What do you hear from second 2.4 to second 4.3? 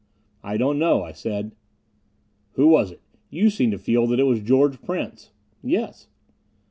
"Who was it? You seem to feel it